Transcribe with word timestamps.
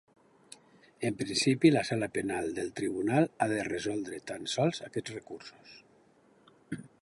En 1.09 1.17
principi, 1.19 1.71
la 1.75 1.83
sala 1.89 2.07
penal 2.15 2.49
del 2.55 2.73
tribunal 2.79 3.29
ha 3.39 3.49
de 3.53 3.61
resoldre 3.69 4.23
tan 4.33 4.49
sols 4.55 4.83
aquests 4.89 5.15
recursos. 5.19 5.77